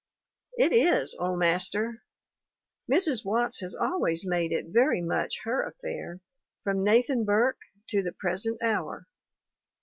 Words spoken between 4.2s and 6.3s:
made it very much her affair,